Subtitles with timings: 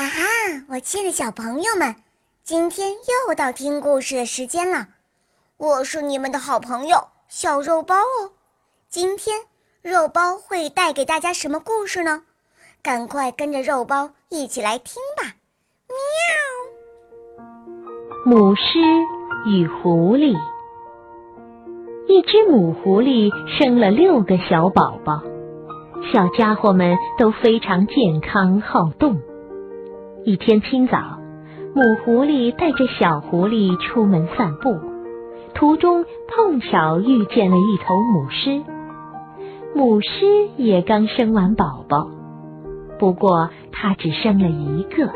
[0.00, 0.22] 啊哈！
[0.70, 1.94] 我亲爱的小朋友们，
[2.42, 2.92] 今天
[3.28, 4.88] 又到听故事的时间了。
[5.58, 8.32] 我是你们的好朋友小肉包哦。
[8.88, 9.42] 今天
[9.82, 12.22] 肉包会带给大家什么故事呢？
[12.82, 15.34] 赶快跟着肉包一起来听吧！
[18.24, 18.24] 喵。
[18.24, 18.62] 母狮
[19.50, 20.34] 与狐狸，
[22.08, 25.20] 一只母狐狸生了六个小宝宝，
[26.10, 29.20] 小家伙们都非常健康好动。
[30.24, 30.98] 一天清早，
[31.74, 34.78] 母狐狸带着小狐狸出门散步，
[35.54, 38.62] 途中碰巧遇见了一头母狮。
[39.74, 40.08] 母狮
[40.58, 42.10] 也刚生完宝宝，
[42.98, 45.10] 不过它只生了一个。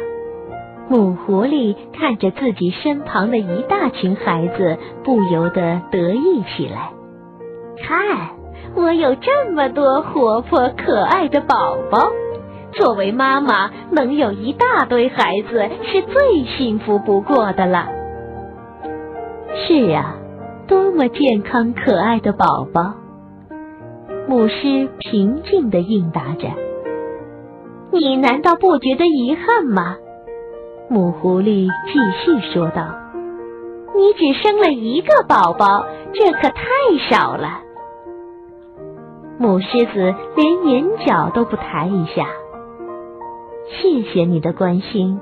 [0.88, 6.90] 母狐狸看着自己身旁的一大群孩子，不由得得意起来。
[7.86, 8.30] 看，
[8.74, 12.10] 我有这么多活泼可爱的宝宝。
[12.76, 17.88] 作为妈妈，能有一大堆孩子是最幸福不过的了。
[19.54, 20.16] 是啊，
[20.66, 22.94] 多么健康可爱的宝宝！
[24.26, 26.48] 母狮平静的应答着
[27.92, 29.96] ：“你难道不觉得遗憾吗？”
[30.88, 32.94] 母狐狸继续说道
[33.94, 36.64] ：“你只生了一个宝宝，这可太
[37.08, 37.60] 少了。”
[39.38, 42.26] 母狮子连眼角都不抬一下。
[43.84, 45.20] 谢谢你的关心，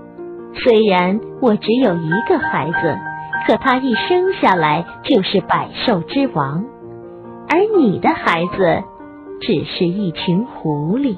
[0.54, 2.96] 虽然我只有一个孩子，
[3.44, 6.64] 可他一生下来就是百兽之王，
[7.48, 8.84] 而你的孩子
[9.40, 11.16] 只是一群狐狸。